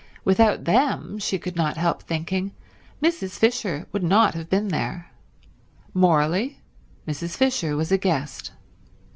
[0.25, 2.53] Without them, she could not help thinking,
[3.03, 3.37] Mrs.
[3.37, 5.11] Fisher would not have been there.
[5.93, 6.59] Morally
[7.07, 7.37] Mrs.
[7.37, 8.49] Fisher was a guest.